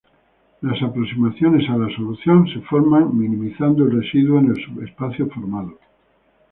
[0.61, 5.77] Las aproximaciones a la solución se forman minimizando el residuo en el subespacio formado.